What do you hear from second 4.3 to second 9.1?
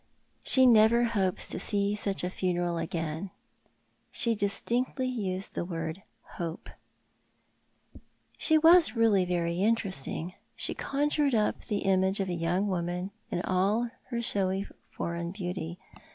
distinctly used the word hope. She was